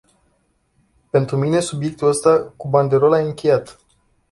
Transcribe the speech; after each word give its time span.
Pentru 1.09 1.37
mine, 1.37 1.59
subiectul 1.59 2.07
ăsta 2.07 2.53
cu 2.57 2.67
banderola 2.67 3.19
e 3.21 3.27
încheiat. 3.27 3.79